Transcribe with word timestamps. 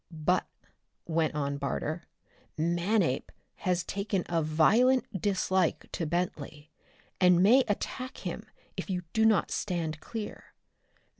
"But," 0.09 0.47
went 1.05 1.35
on 1.35 1.59
Barter, 1.59 2.07
"Manape 2.57 3.31
has 3.57 3.83
taken 3.83 4.25
a 4.27 4.41
violent 4.41 5.21
dislike 5.21 5.91
to 5.91 6.07
Bentley, 6.07 6.71
and 7.19 7.43
may 7.43 7.63
attack 7.67 8.17
him 8.25 8.47
if 8.75 8.89
you 8.89 9.03
do 9.13 9.25
not 9.25 9.51
stand 9.51 9.99
clear. 9.99 10.55